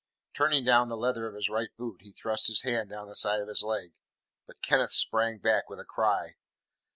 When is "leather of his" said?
0.97-1.47